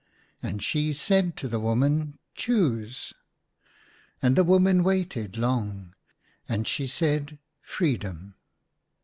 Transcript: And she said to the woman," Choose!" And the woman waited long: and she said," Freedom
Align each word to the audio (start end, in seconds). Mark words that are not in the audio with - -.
And 0.41 0.63
she 0.63 0.93
said 0.93 1.37
to 1.37 1.47
the 1.47 1.59
woman," 1.59 2.17
Choose!" 2.33 3.13
And 4.23 4.35
the 4.35 4.43
woman 4.43 4.81
waited 4.81 5.37
long: 5.37 5.93
and 6.49 6.67
she 6.67 6.87
said," 6.87 7.37
Freedom 7.61 8.33